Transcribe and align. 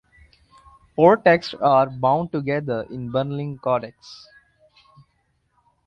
Four 0.95 1.15
texts 1.17 1.53
are 1.61 1.87
bound 1.87 2.31
together 2.31 2.87
in 2.89 3.05
the 3.05 3.11
Berlin 3.11 3.59
Codex. 3.59 4.27